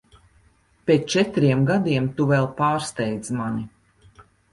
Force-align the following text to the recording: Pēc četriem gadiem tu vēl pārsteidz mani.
Pēc 0.85 1.03
četriem 1.13 1.61
gadiem 1.67 2.07
tu 2.21 2.27
vēl 2.31 2.47
pārsteidz 2.63 3.31
mani. 3.43 3.63